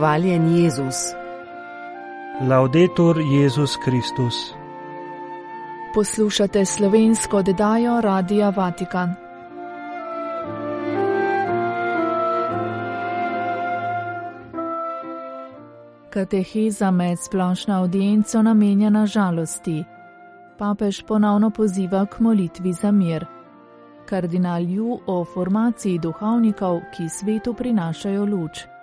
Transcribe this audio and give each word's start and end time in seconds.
Hvaljen 0.00 0.56
Jezus. 0.56 0.96
Laudetur 2.48 3.16
Jezus 3.20 3.76
Kristus. 3.84 4.54
Poslušate 5.94 6.64
slovensko 6.64 7.36
oddajo 7.36 8.00
Radia 8.00 8.50
Vatikan. 8.50 9.14
Kateheza 16.10 16.90
med 16.90 17.18
splošno 17.18 17.74
audienco 17.78 18.42
namenjena 18.42 19.06
žalosti. 19.06 19.84
Papež 20.58 21.02
ponovno 21.02 21.50
poziva 21.50 22.06
k 22.06 22.20
molitvi 22.20 22.72
za 22.72 22.90
mir. 22.90 23.26
Kardinal 24.08 24.62
Ju 24.62 24.98
o 25.06 25.24
formaciji 25.24 25.98
duhovnikov, 25.98 26.80
ki 26.96 27.08
svetu 27.08 27.54
prinašajo 27.54 28.24
luč. 28.24 28.79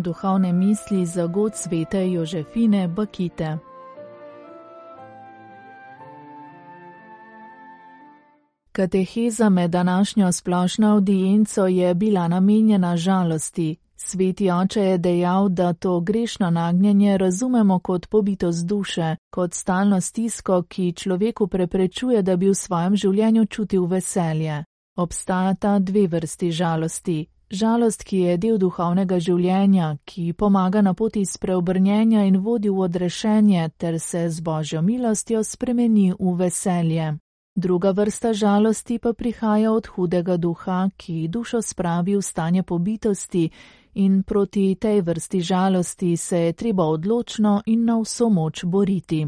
Duhovne 0.00 0.52
misli 0.52 1.06
za 1.06 1.26
god 1.26 1.54
svete 1.54 2.12
Jožefine 2.12 2.88
Bakite. 2.88 3.58
Kateheza 8.72 9.48
med 9.48 9.70
današnjo 9.70 10.32
splošno 10.32 10.92
audienco 10.92 11.66
je 11.66 11.94
bila 11.94 12.28
namenjena 12.28 12.96
žalosti. 12.96 13.76
Sveti 13.96 14.50
oče 14.50 14.80
je 14.80 14.98
dejal, 14.98 15.48
da 15.48 15.72
to 15.72 16.00
grešno 16.00 16.50
nagnjenje 16.50 17.18
razumemo 17.18 17.78
kot 17.78 18.06
pobitost 18.08 18.66
duše, 18.66 19.16
kot 19.30 19.54
stalno 19.54 20.00
stisko, 20.00 20.62
ki 20.62 20.92
človeku 20.92 21.46
preprečuje, 21.46 22.22
da 22.22 22.36
bi 22.36 22.48
v 22.48 22.54
svojem 22.54 22.96
življenju 22.96 23.46
čutil 23.46 23.86
veselje. 23.86 24.64
Obstajata 24.96 25.78
dve 25.78 26.06
vrsti 26.06 26.50
žalosti. 26.50 27.26
Žalost, 27.52 28.04
ki 28.04 28.18
je 28.18 28.36
del 28.38 28.58
duhovnega 28.62 29.16
življenja, 29.18 29.96
ki 30.06 30.32
pomaga 30.38 30.84
na 30.86 30.92
poti 30.94 31.24
spreobrnjenja 31.26 32.22
in 32.28 32.36
vodi 32.44 32.70
v 32.70 32.84
odrešenje, 32.86 33.64
ter 33.76 33.98
se 33.98 34.28
z 34.30 34.40
božjo 34.40 34.82
milostjo 34.82 35.42
spremeni 35.42 36.12
v 36.14 36.34
veselje. 36.38 37.08
Druga 37.56 37.90
vrsta 37.90 38.32
žalosti 38.32 39.00
pa 39.02 39.12
prihaja 39.12 39.72
od 39.72 39.86
hudega 39.86 40.36
duha, 40.36 40.90
ki 40.96 41.26
dušo 41.28 41.58
spravi 41.62 42.14
v 42.16 42.22
stanje 42.22 42.62
pobitosti 42.62 43.50
in 43.94 44.22
proti 44.22 44.76
tej 44.78 45.02
vrsti 45.02 45.40
žalosti 45.40 46.16
se 46.16 46.38
je 46.38 46.52
treba 46.52 46.86
odločno 46.86 47.62
in 47.66 47.84
na 47.84 47.98
vso 47.98 48.28
moč 48.28 48.64
boriti. 48.64 49.26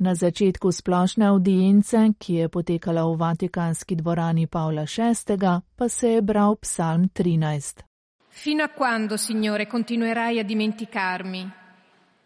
Na 0.00 0.14
začetku 0.16 0.72
splošne 0.72 1.28
audience, 1.28 1.92
ki 2.16 2.34
je 2.34 2.48
potekala 2.48 3.04
v 3.04 3.20
Vatikanski 3.20 4.00
dvorani 4.00 4.46
Pavla 4.48 4.88
VI, 4.88 5.60
pa 5.76 5.88
se 5.88 6.08
je 6.08 6.22
bral 6.22 6.56
psalm 6.56 7.08
13. 7.12 7.84
Fino 8.30 8.64
a 8.64 8.68
quando, 8.68 9.18
Signore, 9.18 9.66
continuerai 9.68 10.38
a 10.38 10.42
dimenticarmi? 10.42 11.50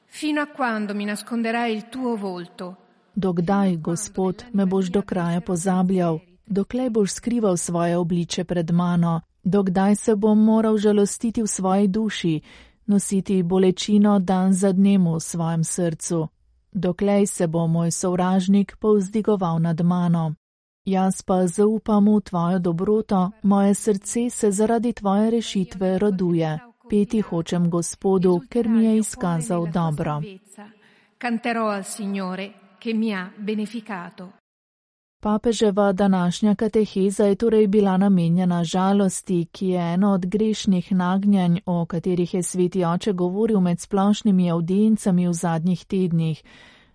Fino 0.07 0.41
a 0.41 0.47
quando 0.47 0.95
mi 0.95 1.05
nasconderai 1.05 1.75
il 1.75 1.89
tuo 1.89 2.15
volto? 2.17 2.77
Dokdaj, 3.15 3.77
Gospod, 3.77 4.45
me 4.53 4.67
boš 4.67 4.91
do 4.91 5.03
kraja 5.03 5.41
pozabljal? 5.41 6.21
Doklej 6.47 6.91
boš 6.91 7.13
skrival 7.13 7.57
svoje 7.57 7.97
obliče 7.97 8.45
pred 8.45 8.71
mano? 8.71 9.21
Dokdaj 9.43 9.97
se 9.97 10.17
bom 10.17 10.39
moral 10.39 10.79
žalostiti 10.79 11.43
v 11.43 11.47
svoji 11.47 11.89
duši, 11.89 12.41
nositi 12.87 13.43
bolečino 13.43 14.19
dan 14.19 14.53
za 14.53 14.73
dnem 14.73 15.11
v 15.11 15.21
svojem 15.21 15.65
srcu? 15.65 16.29
Doklej 16.75 17.27
se 17.27 17.47
bo 17.47 17.67
moj 17.67 17.91
sovražnik 17.91 18.77
povzdigoval 18.77 19.59
nad 19.59 19.81
mano? 19.81 20.35
Jaz 20.85 21.23
pa 21.23 21.47
zaupam 21.47 22.05
v 22.17 22.21
tvojo 22.21 22.59
dobroto, 22.59 23.31
moje 23.43 23.75
srce 23.75 24.31
se 24.31 24.53
zaradi 24.53 24.93
tvoje 24.93 25.31
rešitve 25.31 25.99
roduje. 25.99 26.59
Peti 26.91 27.21
hočem 27.21 27.71
Gospodu, 27.71 28.41
ker 28.51 28.69
mi 28.69 28.85
je 28.85 28.97
izkazal 28.97 29.67
dobro. 29.73 30.21
Canterò 31.19 31.71
al 31.71 31.85
Signore 31.85 32.53
che 32.79 32.93
mi 32.93 33.15
ha 33.15 33.33
beneficato. 33.39 34.44
Papeževa 35.25 35.93
današnja 35.93 36.55
kateheza 36.55 37.25
je 37.25 37.35
torej 37.35 37.67
bila 37.67 37.97
namenjena 37.97 38.65
žalosti, 38.65 39.47
ki 39.53 39.69
je 39.69 39.95
eno 39.95 40.13
od 40.13 40.27
grešnih 40.27 40.93
nagnjanj, 40.93 41.59
o 41.67 41.87
katerih 41.87 42.35
je 42.35 42.43
sveti 42.43 42.85
oče 42.85 43.13
govoril 43.13 43.61
med 43.61 43.81
splošnimi 43.81 44.51
audiencami 44.51 45.29
v 45.29 45.33
zadnjih 45.33 45.85
tednih. 45.85 46.43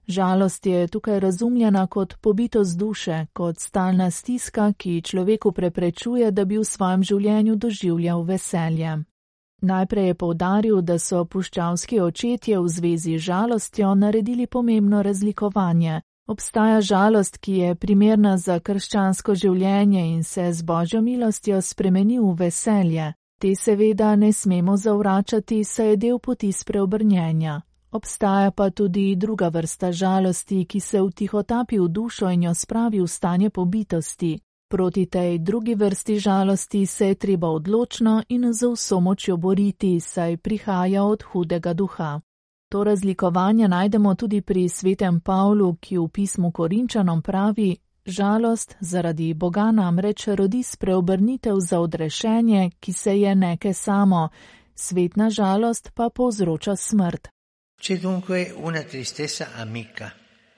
Žalost 0.08 0.66
je 0.66 0.88
tukaj 0.88 1.20
razumljena 1.20 1.88
kot 1.88 2.14
pobitost 2.22 2.78
duše, 2.78 3.26
kot 3.34 3.60
stalna 3.60 4.12
stiska, 4.12 4.74
ki 4.78 5.02
človeku 5.02 5.52
preprečuje, 5.52 6.32
da 6.32 6.46
bi 6.46 6.58
v 6.58 6.64
svojem 6.64 7.04
življenju 7.04 7.56
doživljal 7.56 8.22
veselje. 8.24 8.98
Najprej 9.62 10.08
je 10.08 10.16
povdaril, 10.16 10.82
da 10.82 11.00
so 11.00 11.26
puščavski 11.26 12.00
očetje 12.00 12.60
v 12.60 12.68
zvezi 12.68 13.18
z 13.18 13.22
žalostjo 13.22 13.96
naredili 13.96 14.48
pomembno 14.48 15.02
razlikovanje. 15.02 16.02
Obstaja 16.30 16.82
žalost, 16.82 17.38
ki 17.38 17.54
je 17.54 17.76
primerna 17.76 18.38
za 18.38 18.60
krščansko 18.60 19.34
življenje 19.36 20.04
in 20.12 20.24
se 20.24 20.44
z 20.54 20.62
božjo 20.62 21.02
milostjo 21.02 21.62
spremeni 21.62 22.20
v 22.20 22.36
veselje. 22.38 23.14
Te 23.42 23.56
seveda 23.56 24.12
ne 24.16 24.30
smemo 24.34 24.76
zavračati, 24.78 25.64
saj 25.64 25.90
je 25.90 25.96
del 25.98 26.20
poti 26.20 26.52
spreobrnjenja. 26.52 27.62
Obstaja 27.92 28.52
pa 28.52 28.70
tudi 28.70 29.16
druga 29.16 29.50
vrsta 29.50 29.92
žalosti, 29.92 30.66
ki 30.66 30.80
se 30.80 31.02
vtihotapi 31.02 31.80
v 31.80 31.90
dušo 31.90 32.30
in 32.30 32.44
jo 32.44 32.54
spravi 32.54 33.02
v 33.02 33.08
stanje 33.08 33.50
pobitosti. 33.50 34.38
Proti 34.70 35.06
tej 35.06 35.40
drugi 35.40 35.76
vrsti 35.76 36.20
žalosti 36.20 36.86
se 36.86 37.08
je 37.08 37.16
treba 37.16 37.50
odločno 37.50 38.24
in 38.30 38.54
z 38.54 38.70
vso 38.70 39.00
močjo 39.00 39.38
boriti, 39.38 40.00
saj 40.00 40.38
prihaja 40.38 41.04
od 41.04 41.24
hudega 41.24 41.74
duha. 41.74 42.20
To 42.70 42.84
razlikovanje 42.84 43.68
najdemo 43.68 44.16
tudi 44.16 44.42
pri 44.42 44.70
svetem 44.70 45.20
Pavlu, 45.20 45.76
ki 45.76 45.98
v 45.98 46.08
pismu 46.08 46.52
Korinčanom 46.52 47.22
pravi: 47.22 47.78
Žalost 48.06 48.76
zaradi 48.80 49.34
Boga 49.34 49.72
namreč 49.72 50.28
rodi 50.28 50.64
spreobrnitev 50.64 51.56
za 51.60 51.80
odrešenje, 51.80 52.72
ki 52.80 52.94
se 52.94 53.20
je 53.20 53.36
neke 53.36 53.74
samo, 53.74 54.30
svetna 54.76 55.30
žalost 55.30 55.92
pa 55.96 56.10
povzroča 56.10 56.76
smrt. 56.76 57.28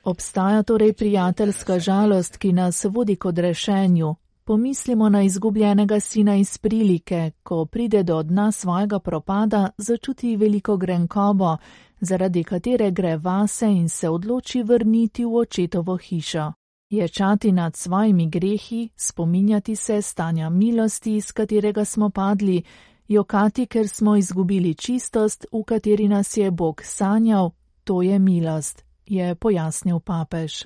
Obstaja 0.04 0.64
torej 0.64 0.94
prijateljska 0.94 1.80
žalost, 1.80 2.38
ki 2.38 2.54
nas 2.54 2.86
vodi 2.90 3.16
k 3.16 3.26
odrešenju. 3.26 4.16
Pomislimo 4.44 5.10
na 5.10 5.22
izgubljenega 5.24 6.00
sina 6.00 6.36
iz 6.36 6.58
prilike, 6.58 7.32
ko 7.44 7.66
pride 7.66 8.04
do 8.04 8.24
dna 8.24 8.52
svojega 8.52 9.00
propada, 9.00 9.70
začuti 9.78 10.36
veliko 10.38 10.78
grenkobo, 10.78 11.58
zaradi 12.02 12.44
katere 12.44 12.92
gre 12.92 13.18
vase 13.18 13.66
in 13.66 13.90
se 13.90 14.10
odloči 14.10 14.64
vrniti 14.64 15.26
v 15.26 15.36
očetovo 15.36 15.98
hišo. 15.98 16.54
Ječati 16.90 17.52
nad 17.52 17.76
svojimi 17.76 18.30
grehi, 18.30 18.90
spominjati 18.96 19.76
se 19.76 20.02
stanja 20.02 20.50
milosti, 20.50 21.16
iz 21.16 21.32
katerega 21.32 21.86
smo 21.86 22.10
padli, 22.10 22.64
jokati, 23.08 23.66
ker 23.66 23.88
smo 23.88 24.16
izgubili 24.16 24.76
čistost, 24.76 25.46
v 25.52 25.64
kateri 25.64 26.08
nas 26.08 26.38
je 26.38 26.52
Bog 26.52 26.82
sanjal, 26.84 27.52
to 27.84 28.02
je 28.02 28.20
milost, 28.20 28.84
je 29.06 29.36
pojasnil 29.36 30.00
papež. 30.00 30.66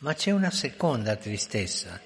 Ma 0.00 0.14
c'è 0.14 0.32
una 0.32 0.50
seconda 0.50 1.16
tristezza, 1.16 2.00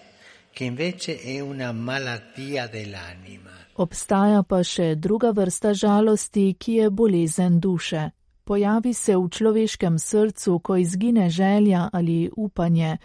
che 0.52 0.64
invece 0.64 1.20
è 1.20 1.41
una 1.41 1.72
malattia 1.72 2.66
dell'anima. 2.66 3.54
Obstaja 3.76 4.42
pa 4.42 4.62
še 4.62 4.94
druga 4.94 5.31
vrsta 5.31 5.75
žalosti, 5.75 6.56
ki 6.58 6.72
je 6.72 6.90
bolezen 6.90 7.61
duše. 7.61 8.11
Pojavi 8.44 8.94
se 8.94 9.17
v 9.17 9.29
človeškem 9.29 9.99
srcu, 9.99 10.58
ko 10.58 10.76
izgine 10.76 11.31
želja 11.31 11.88
ali 11.93 12.31
upanje. 12.37 12.96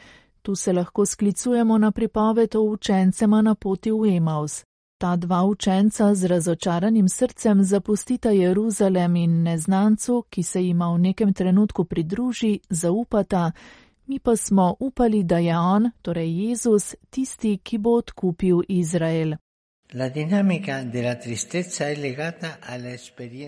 Tu 0.41 0.56
se 0.56 0.74
lahko 0.74 1.06
sklicujemo 1.06 1.77
na 1.77 1.91
pripoved 1.91 2.56
o 2.56 2.62
učencema 2.62 3.41
na 3.41 3.56
poti 3.56 3.91
v 3.91 4.18
Emaus. 4.18 4.63
Ta 4.97 5.15
dva 5.15 5.44
učenca 5.44 6.15
z 6.15 6.25
razočaranim 6.25 7.09
srcem 7.09 7.63
zapustita 7.63 8.30
Jeruzalem 8.30 9.15
in 9.15 9.44
neznancu, 9.44 10.24
ki 10.30 10.44
se 10.44 10.63
jima 10.63 10.94
v 10.94 11.00
nekem 11.00 11.33
trenutku 11.33 11.85
pridruži, 11.85 12.59
zaupata, 12.69 13.51
mi 14.06 14.19
pa 14.19 14.35
smo 14.35 14.75
upali, 14.80 15.24
da 15.24 15.38
je 15.38 15.57
on, 15.57 15.92
torej 16.01 16.47
Jezus, 16.47 16.95
tisti, 17.09 17.57
ki 17.57 17.77
bo 17.77 17.89
odkupil 17.89 18.62
Izrael. 18.68 19.33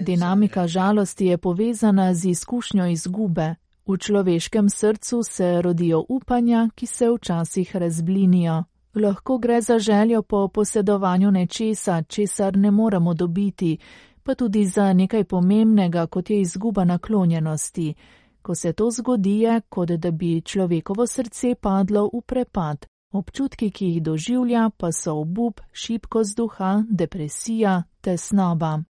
Dinamika 0.02 0.68
žalosti 0.68 1.26
je 1.26 1.38
povezana 1.38 2.14
z 2.14 2.26
izkušnjo 2.26 2.86
izgube. 2.86 3.56
V 3.88 3.98
človeškem 3.98 4.70
srcu 4.70 5.24
se 5.24 5.62
rodijo 5.62 6.06
upanja, 6.10 6.70
ki 6.76 6.86
se 6.86 7.10
včasih 7.10 7.76
razblinijo. 7.76 8.64
Lahko 8.96 9.38
gre 9.38 9.62
za 9.62 9.80
željo 9.80 10.22
po 10.22 10.48
posedovanju 10.48 11.32
nečesa, 11.32 12.04
česar 12.04 12.58
ne 12.58 12.72
moremo 12.72 13.14
dobiti, 13.14 13.78
pa 14.24 14.36
tudi 14.36 14.66
za 14.66 14.94
nekaj 14.94 15.24
pomembnega, 15.24 16.08
kot 16.08 16.30
je 16.30 16.42
izguba 16.42 16.84
naklonjenosti. 16.84 17.94
Ko 18.42 18.56
se 18.56 18.74
to 18.74 18.92
zgodi, 18.92 19.40
je 19.40 19.62
kot 19.70 19.90
da 19.90 20.12
bi 20.12 20.42
človekovo 20.42 21.08
srce 21.08 21.56
padlo 21.56 22.10
v 22.14 22.22
prepad. 22.22 22.86
Občutki, 23.12 23.72
ki 23.72 23.86
jih 23.86 24.04
doživlja, 24.04 24.70
pa 24.78 24.92
so 24.92 25.16
obup, 25.20 25.62
šibkost 25.72 26.38
duha, 26.38 26.84
depresija, 26.90 27.84
tesnoba. 28.02 28.84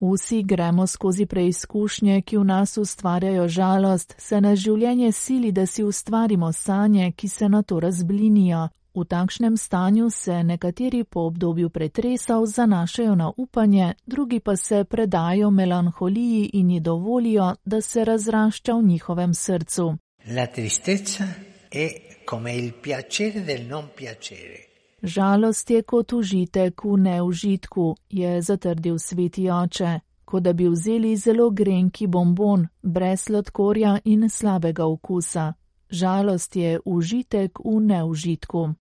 Vsi 0.00 0.42
gremo 0.42 0.86
skozi 0.86 1.26
preizkušnje, 1.26 2.22
ki 2.22 2.36
v 2.36 2.44
nas 2.44 2.76
ustvarjajo 2.76 3.48
žalost, 3.48 4.14
se 4.18 4.40
na 4.40 4.56
življenje 4.56 5.12
sili, 5.12 5.52
da 5.52 5.66
si 5.66 5.84
ustvarimo 5.84 6.52
sanje, 6.52 7.12
ki 7.12 7.28
se 7.28 7.48
na 7.48 7.62
to 7.62 7.80
razblinijo. 7.80 8.68
V 8.94 9.04
takšnem 9.04 9.56
stanju 9.56 10.10
se 10.10 10.42
nekateri 10.44 11.04
po 11.04 11.20
obdobju 11.20 11.70
pretresov 11.70 12.46
zanašajo 12.46 13.14
na 13.14 13.32
upanje, 13.36 13.94
drugi 14.06 14.40
pa 14.40 14.56
se 14.56 14.84
predajo 14.84 15.50
melanholiji 15.50 16.50
in 16.52 16.70
ji 16.70 16.80
dovolijo, 16.80 17.54
da 17.64 17.80
se 17.80 18.04
razrašča 18.04 18.74
v 18.74 18.82
njihovem 18.82 19.34
srcu. 19.34 19.96
La 20.36 20.46
tristezza 20.46 21.24
è 21.70 22.11
come 22.24 22.54
il 22.54 22.72
piacere 22.72 23.44
del 23.44 23.66
non 23.66 23.88
piacere. 23.94 24.68
Žalost 25.02 25.70
je 25.70 25.82
kot 25.82 26.12
užitek 26.12 26.84
v 26.84 26.96
neužitku, 26.96 27.96
je 28.08 28.42
zatrdil 28.42 28.98
sveti 28.98 29.50
oče, 29.50 30.00
kot 30.24 30.42
da 30.42 30.52
bi 30.52 30.68
vzeli 30.68 31.16
zelo 31.16 31.50
grenki 31.50 32.06
bombon, 32.06 32.68
brez 32.82 33.20
sladkorja 33.26 33.98
in 34.04 34.30
slabega 34.30 34.86
okusa. 34.86 35.52
Žalost 35.90 36.56
je 36.56 36.80
užitek 36.84 37.58
v 37.64 37.80
neužitku. 37.80 38.74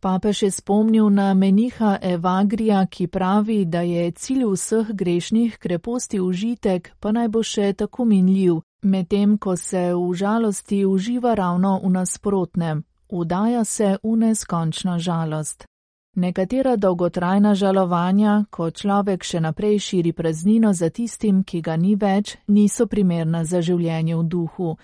Papež 0.00 0.42
je 0.42 0.50
spomnil 0.50 1.10
na 1.10 1.34
meniha 1.34 1.98
Evagrija, 2.02 2.86
ki 2.86 3.06
pravi, 3.06 3.64
da 3.64 3.80
je 3.80 4.10
cilj 4.10 4.44
vseh 4.52 4.86
grešnih 4.92 5.58
kreposti 5.58 6.20
užitek, 6.20 6.92
pa 7.00 7.12
naj 7.12 7.28
bo 7.28 7.42
še 7.42 7.72
tako 7.72 8.04
minljiv, 8.04 8.60
medtem 8.84 9.38
ko 9.38 9.56
se 9.56 9.94
v 9.94 10.14
žalosti 10.14 10.84
uživa 10.86 11.34
ravno 11.34 11.80
v 11.84 11.90
nasprotnem, 11.90 12.84
vdaja 13.12 13.64
se 13.64 13.96
v 14.02 14.16
neskončno 14.16 14.98
žalost. 14.98 15.66
Nekatera 16.16 16.76
dolgotrajna 16.76 17.54
žalovanja, 17.54 18.44
ko 18.50 18.70
človek 18.70 19.24
še 19.24 19.40
naprej 19.40 19.78
širi 19.78 20.12
praznino 20.12 20.72
za 20.72 20.90
tistim, 20.90 21.42
ki 21.42 21.60
ga 21.60 21.76
ni 21.76 21.96
več, 21.96 22.36
niso 22.46 22.86
primerna 22.86 23.44
za 23.44 23.58
življenje 23.58 24.14
v 24.16 24.22
duhu. 24.22 24.76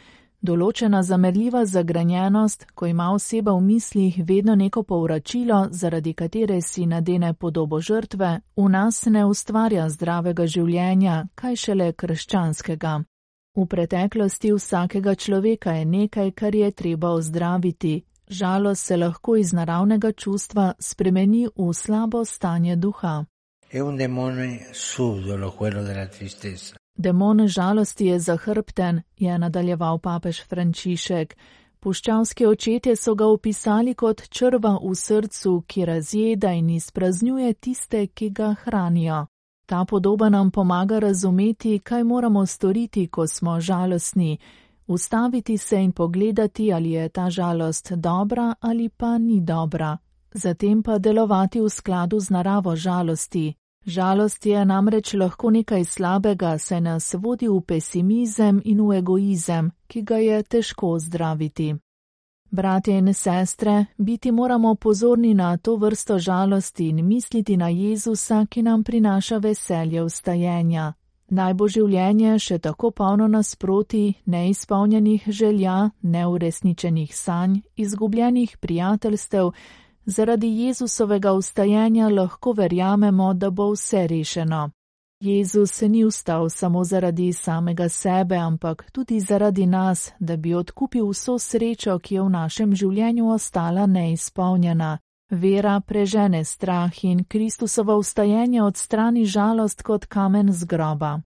Določena 0.43 1.03
zamerljiva 1.05 1.67
zagranjenost, 1.69 2.67
ko 2.75 2.87
ima 2.87 3.13
oseba 3.13 3.53
v 3.53 3.61
mislih 3.63 4.19
vedno 4.27 4.55
neko 4.57 4.83
povračilo, 4.83 5.69
zaradi 5.71 6.15
katere 6.15 6.61
si 6.63 6.87
nadene 6.87 7.35
podobo 7.35 7.79
žrtve, 7.81 8.41
v 8.57 8.69
nas 8.69 9.05
ne 9.07 9.23
ustvarja 9.29 9.87
zdravega 9.89 10.49
življenja, 10.49 11.29
kaj 11.37 11.57
šele 11.57 11.93
krščanskega. 11.93 13.05
V 13.61 13.67
preteklosti 13.69 14.53
vsakega 14.57 15.15
človeka 15.15 15.73
je 15.77 15.85
nekaj, 15.85 16.31
kar 16.33 16.55
je 16.55 16.71
treba 16.71 17.11
ozdraviti, 17.13 18.05
Žalost 18.31 18.87
se 18.87 18.97
lahko 18.97 19.37
iz 19.37 19.53
naravnega 19.53 20.13
čustva 20.13 20.73
spremeni 20.79 21.49
v 21.57 21.73
slabo 21.75 22.25
stanje 22.25 22.77
duha. 22.77 23.25
Demon 26.97 27.49
žalosti 27.49 28.07
je 28.07 28.19
zahrbten, 28.19 29.03
je 29.17 29.39
nadaljeval 29.39 29.99
papež 29.99 30.43
Frančišek. 30.49 31.37
Puščavski 31.81 32.47
očetje 32.47 32.97
so 32.97 33.15
ga 33.15 33.27
opisali 33.27 33.95
kot 33.95 34.29
črva 34.29 34.79
v 34.83 34.95
srcu, 34.95 35.65
ki 35.67 35.85
razjeda 35.85 36.53
in 36.53 36.71
izpraznjuje 36.71 37.55
tiste, 37.55 38.07
ki 38.07 38.31
ga 38.31 38.55
hranijo. 38.63 39.27
Ta 39.71 39.85
podoba 39.85 40.29
nam 40.29 40.51
pomaga 40.51 40.99
razumeti, 40.99 41.79
kaj 41.79 42.05
moramo 42.05 42.47
storiti, 42.47 43.07
ko 43.07 43.27
smo 43.27 43.61
žalostni 43.61 44.39
ustaviti 44.91 45.59
se 45.59 45.85
in 45.85 45.93
pogledati, 45.93 46.73
ali 46.73 46.91
je 46.91 47.09
ta 47.09 47.31
žalost 47.31 47.93
dobra 47.93 48.55
ali 48.61 48.89
pa 48.89 49.19
ni 49.19 49.41
dobra, 49.41 49.99
zatem 50.33 50.83
pa 50.83 50.99
delovati 50.99 51.61
v 51.61 51.69
skladu 51.69 52.21
z 52.21 52.31
naravo 52.31 52.77
žalosti. 52.77 53.55
Žalost 53.87 54.47
je 54.47 54.65
namreč 54.65 55.15
lahko 55.15 55.51
nekaj 55.51 55.85
slabega, 55.85 56.59
saj 56.59 56.81
nas 56.81 57.15
vodi 57.15 57.49
v 57.49 57.61
pesimizem 57.61 58.63
in 58.65 58.81
v 58.81 58.99
egoizem, 58.99 59.71
ki 59.87 60.03
ga 60.03 60.17
je 60.17 60.43
težko 60.43 60.99
zdraviti. 60.99 61.75
Bratje 62.53 62.99
in 62.99 63.15
sestre, 63.15 63.87
biti 63.97 64.33
moramo 64.33 64.75
pozorni 64.75 65.35
na 65.35 65.57
to 65.57 65.77
vrsto 65.77 66.19
žalosti 66.19 66.89
in 66.89 67.07
misliti 67.07 67.57
na 67.57 67.69
Jezusa, 67.69 68.47
ki 68.51 68.63
nam 68.63 68.85
prinaša 68.85 69.39
veselje 69.39 70.03
vstajenja. 70.05 70.93
Naj 71.29 71.55
bo 71.55 71.69
življenje 71.69 72.39
še 72.39 72.59
tako 72.59 72.91
polno 72.91 73.29
nasproti, 73.29 74.15
neizpolnjenih 74.27 75.29
želja, 75.29 75.91
neuresničenih 76.03 77.15
sanj, 77.17 77.61
izgubljenih 77.77 78.57
prijateljstev, 78.59 79.53
zaradi 80.05 80.51
Jezusovega 80.65 81.33
ustajenja 81.33 82.09
lahko 82.09 82.53
verjamemo, 82.53 83.35
da 83.35 83.51
bo 83.51 83.71
vse 83.73 84.07
rešeno. 84.07 84.71
Jezus 85.21 85.71
se 85.71 85.89
ni 85.89 86.05
ustal 86.05 86.49
samo 86.51 86.85
zaradi 86.85 87.33
samega 87.33 87.89
sebe, 87.89 88.37
ampak 88.37 88.91
tudi 88.93 89.21
zaradi 89.21 89.67
nas, 89.67 90.13
da 90.19 90.37
bi 90.37 90.55
odkupil 90.55 91.09
vso 91.09 91.39
srečo, 91.39 91.99
ki 91.99 92.15
je 92.15 92.23
v 92.23 92.29
našem 92.29 92.75
življenju 92.75 93.29
ostala 93.29 93.87
neizpolnjena. 93.87 94.99
Vera 95.31 95.81
prežene 95.81 96.45
strah 96.45 97.05
in 97.05 97.25
Kristusovo 97.25 97.97
ustajenje 97.97 98.63
odstrani 98.63 99.27
žalost 99.27 99.83
kot 99.83 100.07
kamen 100.07 100.53
z 100.53 100.65
groba. 100.65 101.21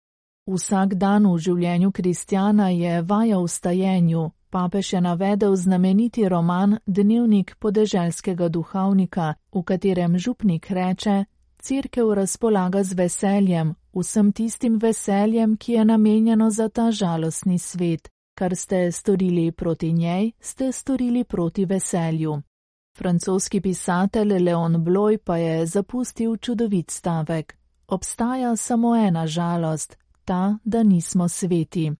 Vsak 0.50 0.94
dan 0.94 1.31
v 1.31 1.38
življenju 1.38 1.93
kristjana 1.93 2.69
je 2.69 3.02
vaja 3.02 3.38
v 3.38 3.49
stajenju. 3.49 4.31
Papež 4.50 4.93
je 4.93 5.00
navedel 5.00 5.56
znameniti 5.56 6.29
roman 6.29 6.79
Dnevnik 6.87 7.56
podeželskega 7.58 8.49
duhovnika, 8.49 9.35
v 9.55 9.62
katerem 9.62 10.19
župnik 10.19 10.70
reče: 10.70 11.25
Cirkev 11.62 12.12
razpolaga 12.14 12.82
z 12.82 12.93
veseljem, 12.94 13.75
vsem 13.96 14.32
tistim 14.32 14.79
veseljem, 14.79 15.56
ki 15.56 15.73
je 15.73 15.85
namenjeno 15.85 16.50
za 16.50 16.69
ta 16.69 16.91
žalostni 16.91 17.58
svet. 17.58 18.08
Kar 18.35 18.56
ste 18.56 18.93
storili 18.93 19.52
proti 19.52 19.93
njej, 19.93 20.32
ste 20.41 20.73
storili 20.73 21.25
proti 21.25 21.64
veselju. 21.64 22.43
Francoski 22.99 23.61
pisatelj 23.61 24.38
Leon 24.38 24.85
Bloy 24.85 25.19
pa 25.19 25.37
je 25.37 25.67
zapustil 25.67 26.37
čudovit 26.37 26.91
stavek: 26.91 27.56
Obstaja 27.88 28.56
samo 28.56 28.96
ena 28.96 29.26
žalost, 29.26 29.97
ta, 30.25 30.59
da 30.64 30.83
nismo 30.83 31.28
sveti. 31.28 31.92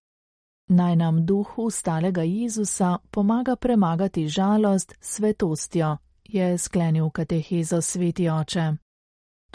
Naj 0.67 0.95
nam 0.95 1.25
duh 1.25 1.59
ustalega 1.59 2.21
Jezusa 2.21 2.97
pomaga 3.11 3.55
premagati 3.55 4.27
žalost 4.27 4.95
svetostjo, 4.99 5.97
je 6.23 6.57
sklenil 6.57 7.09
katehezo 7.09 7.81
sveti 7.81 8.29
oče. 8.29 8.84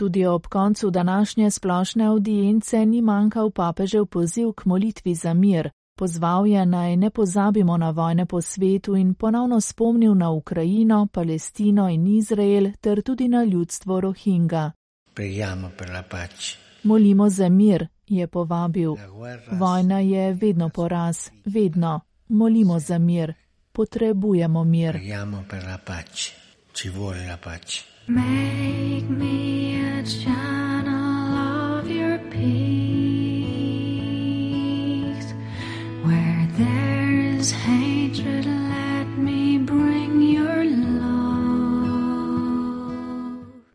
Tudi 0.00 0.26
ob 0.26 0.46
koncu 0.46 0.90
današnje 0.90 1.50
splošne 1.50 2.04
audience 2.04 2.86
ni 2.86 3.02
manjkal 3.02 3.50
papežev 3.50 4.06
poziv 4.06 4.52
k 4.52 4.64
molitvi 4.64 5.14
za 5.14 5.34
mir, 5.34 5.70
pozval 5.98 6.46
je 6.46 6.66
naj 6.66 6.96
ne 6.96 7.10
pozabimo 7.10 7.76
na 7.76 7.90
vojne 7.90 8.26
po 8.26 8.40
svetu 8.40 8.96
in 8.96 9.14
ponovno 9.14 9.60
spomnil 9.60 10.14
na 10.14 10.30
Ukrajino, 10.30 11.06
Palestino 11.06 11.88
in 11.88 12.06
Izrael 12.06 12.72
ter 12.80 13.02
tudi 13.02 13.28
na 13.28 13.44
ljudstvo 13.44 14.00
Rohinga. 14.00 14.72
Molimo 16.82 17.28
za 17.28 17.48
mir, 17.48 17.86
je 18.06 18.26
povabil. 18.26 18.94
Vojna 19.50 19.98
je 19.98 20.32
vedno 20.32 20.68
poraz, 20.68 21.30
vedno. 21.44 22.00
Molimo 22.28 22.78
za 22.78 22.98
mir, 22.98 23.34
potrebujemo 23.72 24.64
mir. 24.64 24.98
Make 28.08 29.10
me 29.10 29.39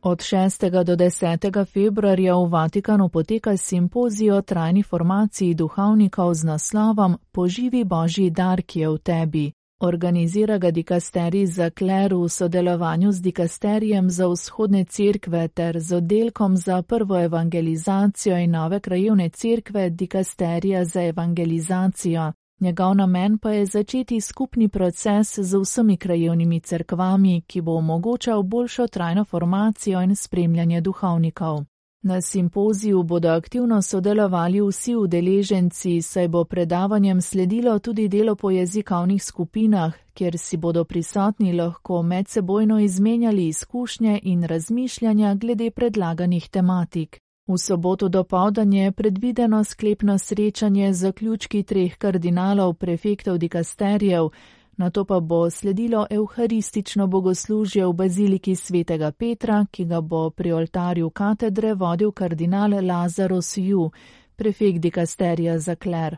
Od 0.05 0.21
6. 0.21 0.69
do 0.83 0.95
10. 0.95 1.65
februarja 1.65 2.37
v 2.37 2.49
Vatikanu 2.49 3.09
poteka 3.09 3.57
simpozij 3.57 4.31
o 4.31 4.41
trajni 4.41 4.83
formaciji 4.83 5.55
duhovnikov 5.55 6.33
z 6.33 6.43
naslovom 6.43 7.17
Poživi 7.31 7.83
Božji 7.83 8.29
dar, 8.29 8.61
ki 8.61 8.79
je 8.79 8.89
v 8.89 8.97
tebi. 8.99 9.64
Organizira 9.79 10.57
ga 10.57 10.71
dikasterij 10.71 11.45
za 11.45 11.69
kler 11.69 12.13
v 12.13 12.29
sodelovanju 12.29 13.11
z 13.11 13.21
dikasterijem 13.21 14.09
za 14.09 14.27
vzhodne 14.27 14.85
cerkve 14.85 15.47
ter 15.47 15.79
z 15.79 15.95
oddelkom 15.95 16.57
za 16.57 16.81
prvo 16.81 17.19
evangelizacijo 17.19 18.37
in 18.37 18.51
nove 18.51 18.79
krajevne 18.79 19.29
cerkve 19.29 19.89
dikasterija 19.89 20.85
za 20.85 21.03
evangelizacijo. 21.03 22.33
Njegov 22.59 22.95
namen 22.95 23.37
pa 23.37 23.51
je 23.51 23.65
začeti 23.65 24.21
skupni 24.21 24.69
proces 24.69 25.39
z 25.39 25.57
vsemi 25.57 25.97
krajevnimi 25.97 26.59
cerkvami, 26.59 27.41
ki 27.41 27.61
bo 27.61 27.75
omogočal 27.77 28.43
boljšo 28.43 28.87
trajno 28.87 29.25
formacijo 29.25 30.01
in 30.01 30.15
spremljanje 30.15 30.81
duhovnikov. 30.81 31.74
Na 32.07 32.21
simpoziju 32.21 33.03
bodo 33.03 33.29
aktivno 33.29 33.81
sodelovali 33.81 34.61
vsi 34.61 34.95
udeleženci, 34.95 36.01
saj 36.01 36.27
bo 36.27 36.43
predavanjem 36.43 37.21
sledilo 37.21 37.79
tudi 37.79 38.07
delo 38.07 38.35
po 38.35 38.51
jezikovnih 38.51 39.23
skupinah, 39.23 39.93
kjer 40.13 40.37
si 40.37 40.57
bodo 40.57 40.83
prisotni 40.83 41.53
lahko 41.53 42.01
medsebojno 42.01 42.79
izmenjali 42.79 43.47
izkušnje 43.47 44.19
in 44.23 44.43
razmišljanja 44.43 45.35
glede 45.35 45.71
predlaganih 45.71 46.49
tematik. 46.49 47.19
V 47.47 47.57
soboto 47.57 48.09
do 48.09 48.23
povdanje 48.23 48.83
je 48.83 48.91
predvideno 48.91 49.63
sklepno 49.63 50.17
srečanje 50.17 50.93
z 50.93 50.97
zaključki 50.97 51.63
treh 51.63 51.97
kardinalov 51.97 52.73
prefektov 52.73 53.37
dikasterijev, 53.37 54.29
na 54.77 54.89
to 54.89 55.05
pa 55.05 55.19
bo 55.19 55.49
sledilo 55.49 56.07
evharistično 56.09 57.07
bogoslužje 57.07 57.85
v 57.85 57.93
baziliki 57.93 58.55
svetega 58.55 59.11
Petra, 59.11 59.65
ki 59.71 59.85
ga 59.85 60.01
bo 60.01 60.29
pri 60.29 60.51
oltarju 60.51 61.09
katedre 61.09 61.73
vodil 61.73 62.11
kardinal 62.11 62.85
Lazarus 62.85 63.57
Ju, 63.57 63.91
prefekt 64.35 64.79
dikasterija 64.79 65.59
za 65.59 65.75
kler. 65.75 66.17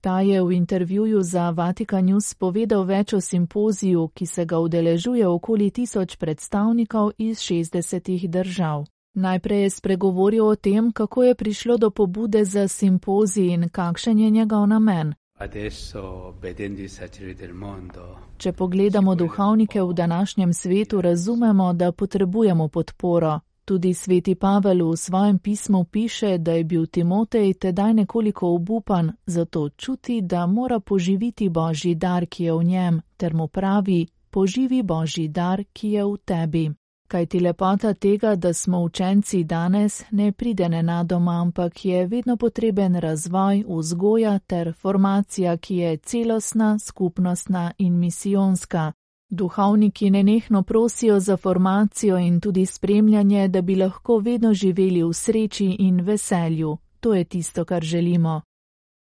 Ta 0.00 0.20
je 0.20 0.42
v 0.42 0.52
intervjuju 0.52 1.22
za 1.22 1.50
Vatikan 1.50 2.04
News 2.04 2.34
povedal 2.34 2.84
več 2.84 3.12
o 3.12 3.20
simpoziju, 3.20 4.08
ki 4.14 4.26
se 4.26 4.44
ga 4.44 4.58
udeležuje 4.58 5.26
okoli 5.26 5.70
tisoč 5.70 6.16
predstavnikov 6.16 7.12
iz 7.18 7.38
60 7.38 8.28
držav. 8.28 8.86
Najprej 9.14 9.62
je 9.62 9.70
spregovoril 9.70 10.46
o 10.46 10.54
tem, 10.54 10.92
kako 10.92 11.22
je 11.22 11.34
prišlo 11.34 11.76
do 11.76 11.90
pobude 11.90 12.44
za 12.44 12.68
simpozij 12.68 13.52
in 13.54 13.68
kakšen 13.68 14.18
je 14.18 14.30
njegov 14.30 14.66
namen. 14.66 15.14
Če 18.38 18.52
pogledamo 18.52 19.14
duhovnike 19.14 19.82
v 19.82 19.92
današnjem 19.92 20.52
svetu, 20.52 21.00
razumemo, 21.00 21.72
da 21.72 21.92
potrebujemo 21.92 22.68
podporo. 22.68 23.40
Tudi 23.64 23.94
sveti 23.94 24.34
Pavel 24.34 24.90
v 24.90 24.96
svojem 24.96 25.38
pismu 25.38 25.84
piše, 25.84 26.38
da 26.38 26.52
je 26.52 26.64
bil 26.64 26.86
Timotej 26.86 27.54
tedaj 27.54 27.94
nekoliko 27.94 28.54
obupan, 28.54 29.12
zato 29.26 29.68
čuti, 29.68 30.20
da 30.22 30.46
mora 30.46 30.80
poživiti 30.80 31.48
božji 31.48 31.94
dar, 31.94 32.26
ki 32.26 32.44
je 32.44 32.52
v 32.52 32.64
njem, 32.64 33.00
ter 33.16 33.34
mu 33.34 33.48
pravi: 33.48 34.06
Poživi 34.30 34.82
božji 34.82 35.28
dar, 35.28 35.64
ki 35.72 35.88
je 35.88 36.04
v 36.04 36.16
tebi. 36.24 36.70
Kaj 37.08 37.26
ti 37.26 37.40
lepota 37.40 37.94
tega, 37.94 38.34
da 38.36 38.52
smo 38.52 38.80
učenci 38.80 39.44
danes, 39.44 40.02
ne 40.10 40.32
pride 40.32 40.68
nenadoma, 40.68 41.40
ampak 41.40 41.84
je 41.84 42.06
vedno 42.06 42.36
potreben 42.36 42.96
razvoj, 42.96 43.64
vzgoja 43.68 44.38
ter 44.38 44.72
formacija, 44.72 45.56
ki 45.56 45.76
je 45.76 45.96
celostna, 45.96 46.78
skupnostna 46.78 47.72
in 47.78 47.98
misijonska. 47.98 48.92
Duhovniki 49.30 50.10
nenehno 50.10 50.62
prosijo 50.62 51.20
za 51.20 51.36
formacijo 51.36 52.18
in 52.18 52.40
tudi 52.40 52.66
spremljanje, 52.66 53.48
da 53.48 53.62
bi 53.62 53.76
lahko 53.76 54.18
vedno 54.18 54.54
živeli 54.54 55.02
v 55.02 55.12
sreči 55.12 55.76
in 55.78 56.00
veselju. 56.00 56.76
To 57.00 57.14
je 57.14 57.24
tisto, 57.24 57.64
kar 57.64 57.82
želimo. 57.82 58.40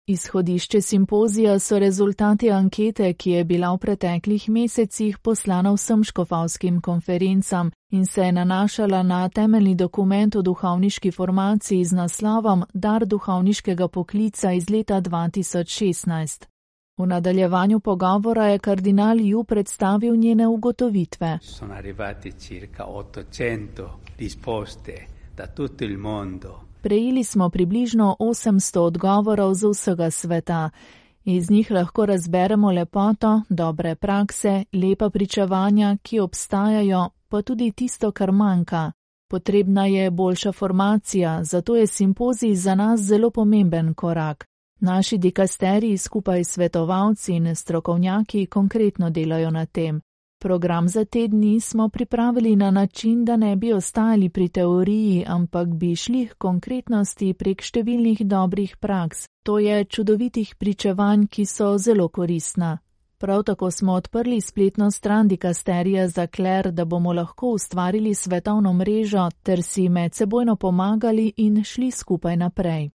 Izhodišče 0.09 0.81
simpozija 0.81 1.59
so 1.59 1.79
rezultati 1.79 2.51
ankete, 2.51 3.13
ki 3.13 3.31
je 3.31 3.43
bila 3.43 3.73
v 3.73 3.77
preteklih 3.77 4.49
mesecih 4.49 5.17
poslana 5.17 5.73
vsem 5.73 6.03
škofalskim 6.03 6.81
konferencam 6.81 7.71
in 7.91 8.05
se 8.05 8.21
je 8.21 8.31
nanašala 8.31 9.03
na 9.03 9.29
temeljni 9.29 9.75
dokument 9.75 10.35
o 10.35 10.41
duhovniški 10.41 11.11
formaciji 11.11 11.85
z 11.85 11.95
naslovom 11.95 12.63
Dar 12.73 13.05
duhovniškega 13.05 13.87
poklica 13.87 14.51
iz 14.51 14.69
leta 14.69 15.01
2016. 15.01 16.45
V 16.97 17.05
nadaljevanju 17.05 17.79
pogovora 17.79 18.45
je 18.47 18.59
kardinal 18.59 19.19
Ju 19.21 19.43
predstavil 19.43 20.15
njene 20.15 20.47
ugotovitve. 20.47 21.39
Prejeli 26.87 27.23
smo 27.23 27.49
približno 27.49 28.15
800 28.19 28.79
odgovorov 28.79 29.53
z 29.53 29.67
vsega 29.67 30.11
sveta. 30.11 30.69
Iz 31.25 31.51
njih 31.51 31.71
lahko 31.71 32.05
razberemo 32.05 32.71
lepoto, 32.71 33.41
dobre 33.49 33.95
prakse, 33.95 34.63
lepa 34.73 35.09
pričevanja, 35.09 35.97
ki 36.03 36.19
obstajajo, 36.19 37.09
pa 37.29 37.41
tudi 37.41 37.71
tisto, 37.71 38.11
kar 38.11 38.31
manjka. 38.31 38.91
Potrebna 39.29 39.85
je 39.85 40.11
boljša 40.11 40.51
formacija, 40.51 41.43
zato 41.43 41.75
je 41.75 41.87
simpozij 41.87 42.55
za 42.55 42.75
nas 42.75 42.99
zelo 42.99 43.29
pomemben 43.29 43.93
korak. 43.93 44.45
Naši 44.79 45.17
dikasteriji 45.17 45.97
skupaj 45.97 46.43
s 46.43 46.49
svetovalci 46.49 47.33
in 47.33 47.55
strokovnjaki 47.55 48.45
konkretno 48.45 49.09
delajo 49.09 49.51
na 49.51 49.65
tem. 49.65 50.01
Program 50.39 50.87
za 50.87 51.05
te 51.05 51.27
dni 51.27 51.59
smo 51.59 51.89
pripravili 51.89 52.55
na 52.55 52.71
način, 52.71 53.25
da 53.25 53.35
ne 53.35 53.55
bi 53.55 53.73
ostali 53.73 54.29
pri 54.29 54.49
teoriji, 54.49 55.23
ampak 55.27 55.67
bi 55.67 55.95
šli 55.95 56.27
k 56.27 56.35
konkretnosti 56.37 57.33
prek 57.33 57.61
številnih 57.61 58.21
dobrih 58.25 58.75
praks, 58.77 59.25
to 59.43 59.59
je 59.59 59.85
čudovitih 59.85 60.55
pričevanj, 60.55 61.25
ki 61.27 61.45
so 61.45 61.77
zelo 61.77 62.07
koristna. 62.07 62.77
Prav 63.17 63.43
tako 63.43 63.71
smo 63.71 63.93
odprli 63.93 64.41
spletno 64.41 64.91
stran 64.91 65.27
dikasterija 65.27 66.07
za 66.07 66.27
kler, 66.27 66.71
da 66.71 66.85
bomo 66.85 67.13
lahko 67.13 67.47
ustvarili 67.47 68.13
svetovno 68.13 68.73
mrežo 68.73 69.29
ter 69.43 69.63
si 69.63 69.89
medsebojno 69.89 70.55
pomagali 70.55 71.33
in 71.37 71.63
šli 71.63 71.91
skupaj 71.91 72.37
naprej. 72.37 72.89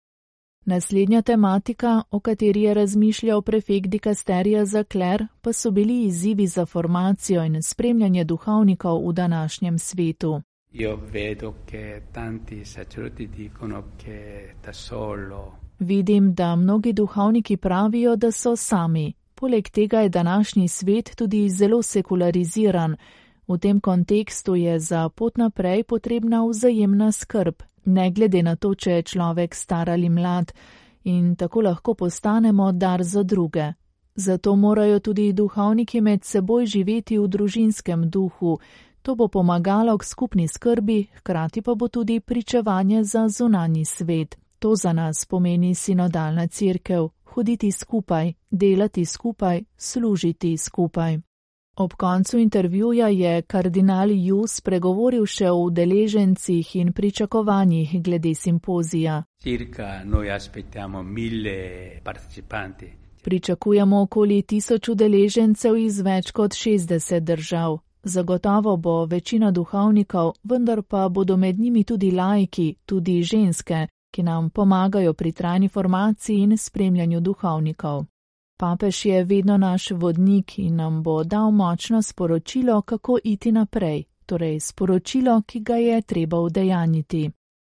Naslednja 0.64 1.22
tematika, 1.22 2.02
o 2.10 2.20
kateri 2.20 2.62
je 2.62 2.74
razmišljal 2.74 3.42
prefekt 3.42 3.88
dikasterija 3.88 4.64
za 4.64 4.84
kler, 4.84 5.26
pa 5.40 5.52
so 5.52 5.70
bili 5.70 6.04
izzivi 6.04 6.46
za 6.46 6.66
formacijo 6.66 7.44
in 7.44 7.62
spremljanje 7.62 8.24
duhovnikov 8.24 9.08
v 9.08 9.12
današnjem 9.12 9.78
svetu. 9.78 10.42
Vidim, 15.78 16.34
da 16.34 16.56
mnogi 16.56 16.92
duhovniki 16.92 17.56
pravijo, 17.56 18.16
da 18.16 18.32
so 18.32 18.56
sami. 18.56 19.12
Poleg 19.34 19.68
tega 19.68 20.00
je 20.00 20.08
današnji 20.08 20.68
svet 20.68 21.16
tudi 21.16 21.48
zelo 21.48 21.82
sekulariziran. 21.82 22.96
V 23.48 23.58
tem 23.58 23.80
kontekstu 23.80 24.54
je 24.54 24.78
za 24.78 25.08
pot 25.08 25.36
naprej 25.36 25.82
potrebna 25.84 26.44
vzajemna 26.44 27.12
skrb, 27.12 27.54
ne 27.84 28.10
glede 28.10 28.42
na 28.42 28.56
to, 28.56 28.74
če 28.74 28.90
je 28.90 29.02
človek 29.02 29.54
star 29.54 29.90
ali 29.90 30.08
mlad, 30.08 30.52
in 31.04 31.36
tako 31.36 31.60
lahko 31.60 31.94
postanemo 31.94 32.72
dar 32.72 33.02
za 33.02 33.22
druge. 33.22 33.72
Zato 34.14 34.56
morajo 34.56 34.98
tudi 34.98 35.32
duhovniki 35.32 36.00
med 36.00 36.24
seboj 36.24 36.66
živeti 36.66 37.18
v 37.18 37.28
družinskem 37.28 38.10
duhu. 38.10 38.58
To 39.02 39.14
bo 39.14 39.28
pomagalo 39.28 39.98
k 39.98 40.04
skupni 40.04 40.48
skrbi, 40.48 41.06
hkrati 41.18 41.62
pa 41.62 41.74
bo 41.74 41.88
tudi 41.88 42.20
pričevanje 42.20 43.04
za 43.04 43.28
zunanji 43.28 43.84
svet. 43.84 44.36
To 44.58 44.76
za 44.76 44.92
nas 44.92 45.24
pomeni 45.24 45.74
sinodalna 45.74 46.46
crkev, 46.46 47.08
hoditi 47.24 47.72
skupaj, 47.72 48.32
delati 48.50 49.04
skupaj, 49.04 49.62
služiti 49.76 50.56
skupaj. 50.56 51.29
Ob 51.76 51.94
koncu 51.94 52.38
intervjuja 52.38 53.08
je 53.08 53.42
kardinal 53.42 54.10
Jus 54.10 54.60
pregovoril 54.60 55.26
še 55.26 55.50
o 55.50 55.62
udeležencih 55.64 56.76
in 56.76 56.92
pričakovanjih 56.92 58.02
glede 58.02 58.34
simpozija. 58.34 59.22
Pričakujemo 63.22 64.02
okoli 64.02 64.42
tisoč 64.42 64.88
udeležencev 64.88 65.76
iz 65.76 66.00
več 66.00 66.30
kot 66.30 66.52
60 66.52 67.20
držav. 67.20 67.78
Zagotovo 68.02 68.76
bo 68.76 69.04
večina 69.04 69.50
duhovnikov, 69.50 70.32
vendar 70.44 70.82
pa 70.82 71.08
bodo 71.08 71.36
med 71.36 71.58
njimi 71.58 71.84
tudi 71.84 72.10
lajki, 72.10 72.74
tudi 72.86 73.22
ženske, 73.22 73.86
ki 74.10 74.22
nam 74.22 74.50
pomagajo 74.50 75.12
pri 75.12 75.32
trajni 75.32 75.68
formaciji 75.68 76.42
in 76.42 76.56
spremljanju 76.58 77.20
duhovnikov. 77.20 78.04
Papež 78.60 79.04
je 79.04 79.24
vedno 79.24 79.56
naš 79.56 79.90
vodnik 79.90 80.58
in 80.58 80.76
nam 80.76 81.02
bo 81.02 81.24
dal 81.24 81.50
močno 81.50 82.02
sporočilo, 82.02 82.82
kako 82.82 83.18
iti 83.24 83.52
naprej, 83.52 84.04
torej 84.26 84.60
sporočilo, 84.60 85.42
ki 85.42 85.60
ga 85.60 85.74
je 85.74 86.02
treba 86.02 86.40
udejanjiti. 86.40 87.30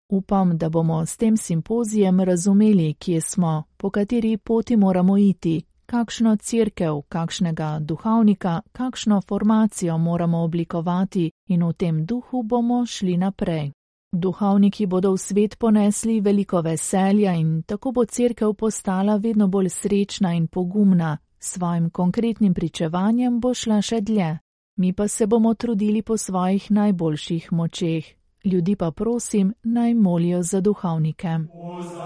Upam, 0.08 0.58
da 0.58 0.68
bomo 0.68 1.06
s 1.06 1.16
tem 1.16 1.36
simpozijem 1.36 2.20
razumeli, 2.20 2.94
kje 2.94 3.20
smo, 3.20 3.64
po 3.76 3.90
kateri 3.90 4.36
poti 4.36 4.76
moramo 4.76 5.18
iti, 5.18 5.62
kakšno 5.86 6.36
crkev, 6.36 7.02
kakšnega 7.08 7.78
duhovnika, 7.80 8.60
kakšno 8.72 9.20
formacijo 9.20 9.98
moramo 9.98 10.38
oblikovati 10.38 11.30
in 11.46 11.64
v 11.64 11.72
tem 11.72 12.06
duhu 12.06 12.42
bomo 12.42 12.86
šli 12.86 13.16
naprej. 13.16 13.72
Duhovniki 14.16 14.86
bodo 14.86 15.12
v 15.12 15.18
svet 15.18 15.58
ponesli 15.58 16.20
veliko 16.20 16.60
veselja 16.60 17.34
in 17.36 17.62
tako 17.62 17.92
bo 17.92 18.04
crkev 18.04 18.54
postala 18.54 19.16
vedno 19.16 19.46
bolj 19.48 19.68
srečna 19.68 20.32
in 20.32 20.46
pogumna, 20.48 21.18
s 21.38 21.52
svojim 21.54 21.90
konkretnim 21.90 22.54
pričevanjem 22.54 23.40
bo 23.40 23.54
šla 23.54 23.82
še 23.82 24.00
dlje. 24.00 24.38
Mi 24.76 24.92
pa 24.92 25.08
se 25.08 25.26
bomo 25.26 25.54
trudili 25.54 26.02
po 26.02 26.16
svojih 26.16 26.70
najboljših 26.70 27.52
močeh. 27.52 28.04
Ljudi 28.44 28.76
pa 28.76 28.90
prosim, 28.90 29.54
naj 29.62 29.94
molijo 29.94 30.42
za 30.42 30.60
duhovnike. 30.60 31.38
Uzaj. 31.78 32.05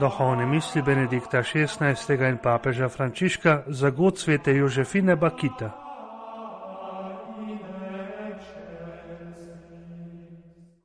Duhovne 0.00 0.46
misli 0.46 0.82
Benedikta 0.82 1.42
XVI. 1.42 2.28
in 2.28 2.38
papeža 2.38 2.88
Frančiška 2.88 3.62
za 3.66 3.90
god 3.90 4.18
svete 4.18 4.56
Jožefine 4.56 5.16
Bakita. 5.16 5.76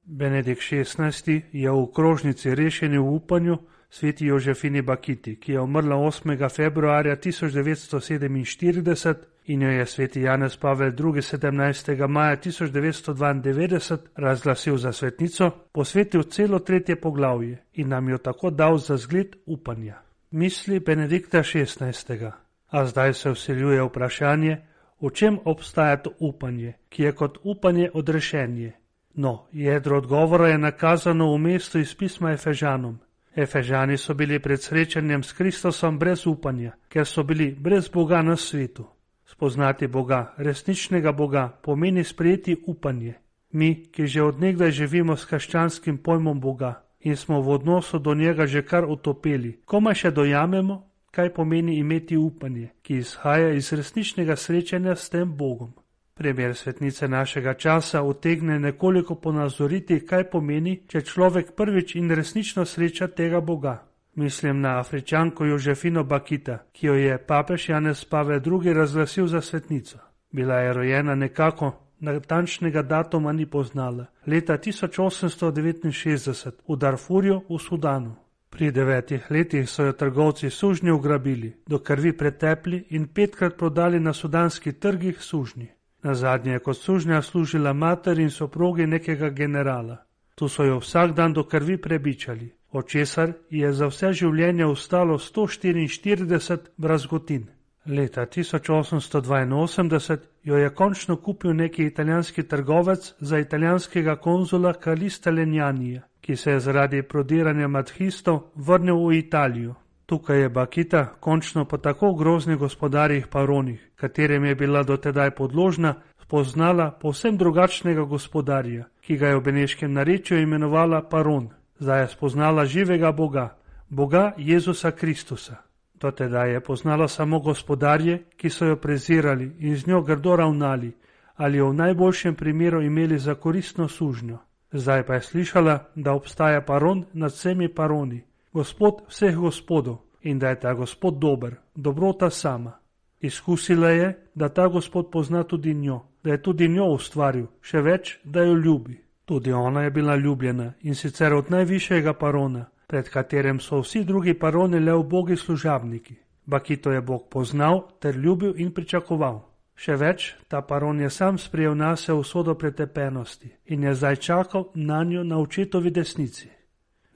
Benedikt 0.03 0.61
XVI 0.61 1.41
je 1.51 1.71
v 1.71 1.81
okrožnici 1.81 2.55
rešeni 2.55 2.97
v 2.97 3.07
upanju 3.07 3.57
sveti 3.89 4.25
Jožefini 4.25 4.81
Bakiti, 4.81 5.39
ki 5.39 5.51
je 5.51 5.61
umrla 5.61 5.95
8. 5.95 6.55
februarja 6.55 7.15
1947 7.15 9.15
in 9.45 9.61
jo 9.61 9.69
je 9.69 9.85
sveti 9.85 10.21
Janez 10.21 10.57
Pavel 10.57 10.87
II. 10.87 10.95
17. 10.95 12.07
maja 12.07 12.37
1992 12.37 13.97
razglasil 14.15 14.77
za 14.77 14.91
svetnico, 14.91 15.51
posvetil 15.71 16.23
celo 16.23 16.59
tretje 16.59 16.95
poglavje 16.95 17.63
in 17.73 17.89
nam 17.89 18.09
jo 18.09 18.17
tako 18.17 18.49
dal 18.49 18.77
za 18.77 18.97
zgled 18.97 19.35
upanja. 19.45 20.01
Misli 20.31 20.79
Benedikta 20.79 21.43
XVI. 21.43 22.31
A 22.67 22.85
zdaj 22.85 23.13
se 23.13 23.31
vseljuje 23.31 23.83
vprašanje, 23.83 24.57
v 25.01 25.09
čem 25.09 25.39
obstaja 25.45 25.97
to 25.97 26.11
upanje, 26.19 26.73
ki 26.89 27.03
je 27.03 27.11
kot 27.11 27.37
upanje 27.43 27.89
odrešenje. 27.93 28.71
No, 29.13 29.47
jedro 29.51 29.97
odgovora 29.97 30.47
je 30.47 30.57
nakazano 30.57 31.33
v 31.33 31.37
mestu 31.37 31.79
iz 31.79 31.95
pisma 31.95 32.31
Efežanom. 32.31 32.99
Efežani 33.35 33.97
so 33.97 34.13
bili 34.13 34.39
pred 34.39 34.61
srečanjem 34.61 35.23
s 35.23 35.33
Kristusom 35.33 35.99
brez 35.99 36.25
upanja, 36.27 36.71
ker 36.89 37.05
so 37.05 37.23
bili 37.23 37.51
brez 37.51 37.89
Boga 37.89 38.21
na 38.21 38.37
svetu. 38.37 38.85
Spoznati 39.25 39.87
Boga, 39.87 40.33
resničnega 40.37 41.11
Boga, 41.11 41.49
pomeni 41.63 42.03
sprejeti 42.03 42.55
upanje. 42.67 43.13
Mi, 43.51 43.83
ki 43.91 44.07
že 44.07 44.23
odnegdaj 44.23 44.71
živimo 44.71 45.17
s 45.17 45.25
krščanskim 45.25 45.97
pojmom 45.97 46.39
Boga 46.39 46.81
in 46.99 47.15
smo 47.15 47.41
v 47.41 47.49
odnosu 47.49 47.99
do 47.99 48.13
njega 48.15 48.47
že 48.47 48.61
kar 48.61 48.85
utopili, 48.85 49.59
komaj 49.65 49.95
še 49.95 50.11
dojamemo, 50.11 50.83
kaj 51.11 51.33
pomeni 51.33 51.77
imeti 51.77 52.17
upanje, 52.17 52.69
ki 52.81 52.97
izhaja 52.97 53.53
iz 53.53 53.73
resničnega 53.73 54.35
srečanja 54.35 54.95
s 54.95 55.09
tem 55.09 55.37
Bogom. 55.37 55.73
Primer 56.17 56.55
svetnice 56.55 57.07
našega 57.07 57.53
časa 57.53 58.01
utegne 58.01 58.59
nekoliko 58.59 59.15
ponazoriti, 59.15 59.99
kaj 60.07 60.29
pomeni, 60.31 60.77
če 60.87 61.01
človek 61.01 61.51
prvič 61.55 61.95
in 61.99 62.11
resnično 62.11 62.65
sreča 62.65 63.07
tega 63.07 63.41
Boga. 63.41 63.83
Mislim 64.15 64.61
na 64.61 64.79
afričanko 64.79 65.45
Jožefino 65.45 66.03
Bakita, 66.03 66.57
ki 66.71 66.87
jo 66.87 66.93
je 66.93 67.17
papež 67.17 67.69
Janez 67.69 68.05
Pavel 68.05 68.39
II. 68.39 68.73
razglasil 68.73 69.27
za 69.27 69.41
svetnico. 69.41 69.97
Bila 70.31 70.55
je 70.55 70.73
rojena 70.73 71.15
nekako, 71.15 71.73
natančnega 71.99 72.81
datuma 72.81 73.31
ni 73.31 73.45
poznala, 73.45 74.05
leta 74.25 74.57
1869 74.57 76.51
v 76.67 76.77
Darfurju 76.77 77.41
v 77.49 77.59
Sudanu. 77.59 78.15
Pri 78.49 78.71
devetih 78.71 79.31
letih 79.31 79.69
so 79.69 79.83
jo 79.83 79.91
trgovci 79.91 80.49
sužnji 80.49 80.91
ugrabili, 80.91 81.53
do 81.67 81.79
krvi 81.79 82.17
pretepli 82.17 82.85
in 82.89 83.07
petkrat 83.07 83.57
prodali 83.57 83.99
na 83.99 84.13
sudanskih 84.13 84.79
trgih 84.79 85.21
sužnji. 85.21 85.75
Na 86.05 86.13
zadnje 86.13 86.51
je 86.51 86.59
kot 86.59 86.77
sužnja 86.77 87.21
služila 87.21 87.73
mater 87.73 88.19
in 88.19 88.29
soprogi 88.29 88.85
nekega 88.87 89.29
generala. 89.29 89.97
Tu 90.35 90.47
so 90.49 90.63
jo 90.63 90.77
vsak 90.79 91.11
dan 91.11 91.33
do 91.33 91.43
krvi 91.43 91.77
prebičali, 91.81 92.51
od 92.71 92.87
česar 92.87 93.31
je 93.49 93.71
za 93.73 93.87
vse 93.87 94.11
življenje 94.13 94.65
ostalo 94.65 95.17
144 95.17 96.57
brazgotin. 96.77 97.47
Leta 97.85 98.25
1882 98.25 100.17
jo 100.43 100.57
je 100.57 100.69
končno 100.69 101.15
kupil 101.15 101.55
neki 101.55 101.85
italijanski 101.85 102.43
trgovec 102.43 103.13
za 103.19 103.39
italijanskega 103.39 104.15
konzula 104.15 104.73
Kalista 104.73 105.31
Lenjanija, 105.31 106.01
ki 106.21 106.35
se 106.35 106.51
je 106.51 106.59
zaradi 106.59 107.01
prodiranja 107.01 107.67
madhistov 107.67 108.39
vrnil 108.55 109.07
v 109.07 109.17
Italijo. 109.17 109.75
Tukaj 110.05 110.41
je 110.41 110.49
Bakita 110.49 111.05
končno 111.19 111.65
po 111.65 111.77
tako 111.77 112.13
groznih 112.13 112.57
gospodarjih 112.57 113.27
paronih, 113.27 113.91
katerim 113.95 114.45
je 114.45 114.55
bila 114.55 114.83
dotedaj 114.83 115.31
podložna, 115.31 115.93
spoznala 116.21 116.91
povsem 116.91 117.37
drugačnega 117.37 118.03
gospodarja, 118.03 118.85
ki 119.01 119.17
ga 119.17 119.27
je 119.27 119.35
v 119.35 119.41
beneškem 119.41 119.93
narečju 119.93 120.41
imenovala 120.41 121.01
paron. 121.09 121.49
Zdaj 121.79 122.01
je 122.01 122.07
spoznala 122.07 122.65
živega 122.65 123.11
Boga, 123.11 123.57
Boga 123.89 124.33
Jezusa 124.37 124.91
Kristusa. 124.91 125.55
Dotedaj 125.93 126.51
je 126.51 126.59
poznala 126.59 127.07
samo 127.07 127.39
gospodarje, 127.39 128.23
ki 128.37 128.49
so 128.49 128.65
jo 128.65 128.75
prezirali 128.75 129.55
in 129.59 129.77
z 129.77 129.87
njo 129.87 130.01
grdo 130.01 130.35
ravnali 130.35 130.93
ali 131.35 131.57
jo 131.57 131.69
v 131.69 131.73
najboljšem 131.73 132.35
primeru 132.35 132.81
imeli 132.81 133.19
za 133.19 133.35
koristno 133.35 133.87
sužnjo. 133.87 134.37
Zdaj 134.71 135.03
pa 135.05 135.13
je 135.13 135.21
slišala, 135.21 135.79
da 135.95 136.13
obstaja 136.13 136.61
paron 136.61 137.05
nad 137.13 137.31
vsemi 137.31 137.67
paroni, 137.73 138.23
gospod 138.55 139.03
vseh 139.11 139.35
gospodov 139.35 139.97
in 140.23 140.39
da 140.39 140.49
je 140.49 140.59
ta 140.59 140.73
gospod 140.73 141.19
dober, 141.19 141.55
dobrota 141.75 142.29
sama. 142.29 142.79
Izkusila 143.21 143.89
je, 143.89 144.17
da 144.35 144.49
ta 144.49 144.67
gospod 144.67 145.09
pozna 145.11 145.43
tudi 145.43 145.73
njo, 145.73 145.99
da 146.23 146.31
je 146.31 146.41
tudi 146.41 146.67
njo 146.67 146.85
ustvaril, 146.95 147.47
še 147.61 147.81
več, 147.81 148.19
da 148.23 148.43
jo 148.43 148.55
ljubi. 148.55 149.01
Tudi 149.25 149.51
ona 149.51 149.83
je 149.83 149.91
bila 149.91 150.15
ljubljena 150.15 150.73
in 150.81 150.95
sicer 150.95 151.33
od 151.33 151.51
najvišjega 151.51 152.13
parona, 152.13 152.65
pred 152.87 153.09
katerim 153.09 153.59
so 153.59 153.81
vsi 153.81 154.03
drugi 154.03 154.33
paroni 154.33 154.79
le 154.79 154.93
ubogi 154.93 155.35
služabniki. 155.35 156.15
Bakito 156.45 156.91
je 156.91 157.01
Bog 157.01 157.27
poznal 157.29 157.83
ter 157.99 158.15
ljubil 158.15 158.53
in 158.57 158.71
pričakoval. 158.71 159.41
Še 159.75 159.95
več, 159.99 160.33
ta 160.47 160.61
paron 160.61 161.01
je 161.01 161.09
sam 161.09 161.37
sprejel 161.37 161.75
nase 161.75 162.13
usodo 162.13 162.55
pretepenosti 162.55 163.51
in 163.65 163.83
je 163.83 163.95
zdaj 163.95 164.15
čakal 164.15 164.69
na 164.75 165.03
njo 165.03 165.23
na 165.23 165.37
očetovi 165.37 165.91
desnici. 165.91 166.54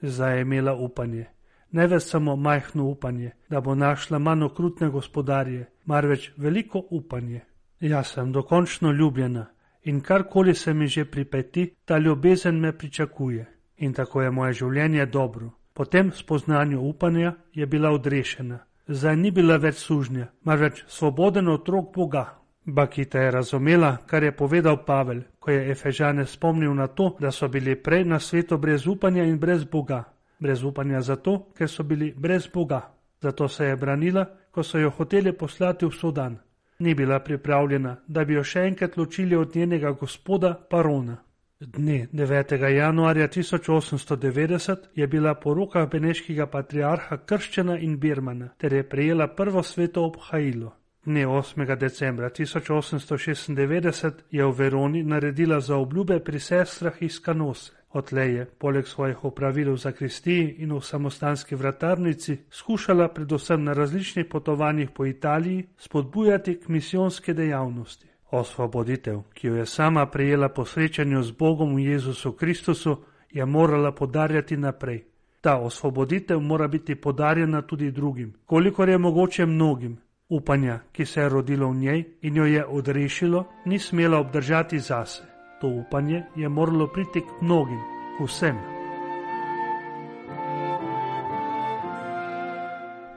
Zdaj 0.02 0.36
je 0.36 0.40
imela 0.42 0.74
upanje, 0.74 1.26
ne 1.70 1.86
več 1.86 2.02
samo 2.02 2.36
majhno 2.36 2.84
upanje, 2.84 3.30
da 3.48 3.60
bo 3.60 3.74
našla 3.74 4.18
manj 4.18 4.44
okrutne 4.44 4.88
gospodarje, 4.90 5.66
marveč 5.84 6.30
veliko 6.36 6.82
upanje. 6.90 7.40
Jaz 7.80 8.14
sem 8.14 8.32
dokončno 8.32 8.92
ljubljena 8.92 9.46
in 9.82 10.00
karkoli 10.00 10.54
se 10.54 10.74
mi 10.74 10.86
že 10.88 11.04
pripeti, 11.04 11.74
ta 11.84 11.98
ljubezen 11.98 12.60
me 12.60 12.72
pričakuje 12.78 13.46
in 13.76 13.92
tako 13.92 14.22
je 14.22 14.30
moje 14.30 14.52
življenje 14.52 15.06
dobro. 15.06 15.50
Po 15.74 15.84
tem 15.84 16.12
spoznanju 16.12 16.80
upanja 16.80 17.34
je 17.54 17.66
bila 17.66 17.90
odrešena. 17.90 18.58
Zdaj 18.88 19.16
ni 19.16 19.30
bila 19.30 19.56
več 19.56 19.76
sužnja, 19.76 20.26
marveč 20.44 20.84
svoboden 20.88 21.48
otrok 21.48 21.94
Boga. 21.94 22.24
Bakita 22.64 23.20
je 23.20 23.30
razumela, 23.30 23.96
kar 24.06 24.22
je 24.22 24.32
povedal 24.36 24.84
Pavel, 24.84 25.22
ko 25.40 25.50
je 25.50 25.70
Efežane 25.70 26.26
spomnil 26.26 26.74
na 26.74 26.86
to, 26.86 27.16
da 27.20 27.30
so 27.32 27.48
bili 27.48 27.74
prej 27.74 28.04
na 28.04 28.20
svetu 28.20 28.58
brez 28.58 28.86
upanja 28.86 29.24
in 29.24 29.38
brez 29.38 29.64
Boga. 29.64 30.04
Brez 30.38 30.62
upanja 30.62 31.00
zato, 31.00 31.46
ker 31.56 31.68
so 31.68 31.82
bili 31.82 32.12
brez 32.16 32.46
Boga. 32.46 32.80
Zato 33.20 33.48
se 33.48 33.64
je 33.64 33.76
branila, 33.76 34.26
ko 34.50 34.62
so 34.62 34.78
jo 34.78 34.90
hoteli 34.90 35.32
poslati 35.32 35.86
v 35.86 35.90
Sudan. 35.90 36.38
Ni 36.78 36.94
bila 36.94 37.20
pripravljena, 37.20 37.96
da 38.06 38.24
bi 38.24 38.34
jo 38.34 38.44
še 38.44 38.60
enkrat 38.60 38.96
ločili 38.96 39.36
od 39.36 39.56
njenega 39.56 39.92
gospoda 39.92 40.54
Parona. 40.70 41.16
Dne 41.60 42.06
9. 42.12 42.68
januarja 42.68 43.28
1890 43.28 44.76
je 44.94 45.06
bila 45.06 45.34
po 45.34 45.54
rokah 45.54 45.90
beneškega 45.90 46.46
patriarha 46.46 47.16
krščena 47.16 47.78
in 47.78 47.98
birmana 48.00 48.48
ter 48.58 48.72
je 48.72 48.88
prejela 48.88 49.26
prvo 49.28 49.62
sveto 49.62 50.04
obhajilo. 50.04 50.72
Dne 51.04 51.26
8. 51.26 51.76
decembra 51.76 52.28
1896 52.30 54.12
je 54.30 54.44
v 54.44 54.52
Veroni 54.52 55.02
naredila 55.02 55.60
za 55.60 55.76
obljube 55.76 56.20
pri 56.20 56.40
sestrah 56.40 57.02
iz 57.02 57.20
Kanose. 57.20 57.72
Odtlej 57.90 58.34
je, 58.34 58.44
poleg 58.44 58.86
svojih 58.86 59.24
opravil 59.24 59.72
v 59.72 59.76
zakristiji 59.76 60.56
in 60.58 60.72
v 60.72 60.80
samostanski 60.80 61.56
vratarnici, 61.56 62.36
skušala 62.50 63.08
predvsem 63.08 63.64
na 63.64 63.72
različnih 63.72 64.26
potovanjih 64.30 64.90
po 64.90 65.06
Italiji 65.06 65.68
spodbujati 65.78 66.60
k 66.60 66.68
misijonske 66.68 67.34
dejavnosti. 67.34 68.06
Osvoboditev, 68.30 69.22
ki 69.34 69.46
jo 69.46 69.56
je 69.56 69.66
sama 69.66 70.06
prejela 70.06 70.48
po 70.48 70.64
srečanju 70.64 71.22
z 71.22 71.32
Bogom 71.32 71.74
v 71.76 71.80
Jezusu 71.80 72.32
Kristusu, 72.32 72.96
je 73.30 73.46
morala 73.46 73.92
podarjati 73.92 74.56
naprej. 74.56 75.04
Ta 75.40 75.56
osvoboditev 75.56 76.40
mora 76.40 76.68
biti 76.68 76.94
podarjena 76.94 77.62
tudi 77.62 77.90
drugim, 77.90 78.34
kolikor 78.46 78.88
je 78.88 78.98
mogoče 78.98 79.46
mnogim. 79.46 79.98
Upanja, 80.30 80.78
ki 80.92 81.06
se 81.06 81.20
je 81.20 81.28
rodilo 81.28 81.68
v 81.70 81.76
njej 81.76 82.04
in 82.22 82.36
jo 82.36 82.44
je 82.44 82.66
odrešilo, 82.66 83.44
ni 83.66 83.78
smela 83.78 84.18
obdržati 84.18 84.78
zase. 84.78 85.22
To 85.60 85.68
upanje 85.68 86.22
je 86.36 86.48
moralo 86.48 86.86
priti 86.86 87.20
k 87.20 87.42
mnogim, 87.42 87.80
k 88.18 88.24
vsem. 88.24 88.56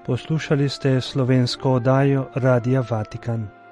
Poslušali 0.06 0.70
ste 0.70 1.02
slovensko 1.02 1.72
oddajo 1.72 2.28
Radia 2.36 2.84
Vatikan. 2.90 3.63